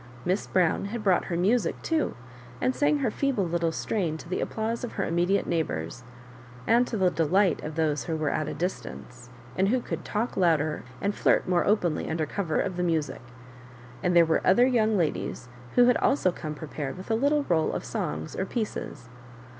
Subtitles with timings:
[0.25, 2.15] Miss 3rown had brought her music too,
[2.59, 6.03] and sang her feeble little strain to the applause of her irame dfate neighbours,
[6.65, 10.35] and to the delight of those who were at a distance, and who could talk
[10.35, 13.21] louder and flirt more openly under cover of the music;
[14.01, 17.71] and there were other young ladies who had also come prepared with a little roll
[17.71, 19.07] of songs or" pieces."